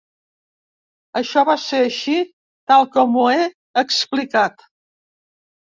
Això 1.21 1.43
va 1.51 1.55
ser 1.65 1.83
així 1.89 2.17
tal 2.73 2.89
com 2.97 3.21
ho 3.21 3.29
he 3.37 3.47
explicat. 3.87 4.71